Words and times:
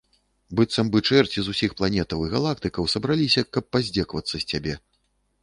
Быццам 0.59 0.87
бы 0.95 1.01
чэрці 1.09 1.43
з 1.47 1.55
усіх 1.55 1.75
планетаў 1.81 2.23
і 2.29 2.31
галактыкаў 2.33 2.89
сабраліся, 2.95 3.45
каб 3.59 3.69
паздзеквацца 3.77 4.35
з 4.37 4.43
цябе. 4.55 4.73